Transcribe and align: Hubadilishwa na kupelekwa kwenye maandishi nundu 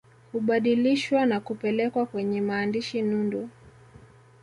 Hubadilishwa 0.31 1.25
na 1.25 1.39
kupelekwa 1.39 2.05
kwenye 2.05 2.41
maandishi 2.41 3.01
nundu 3.01 3.49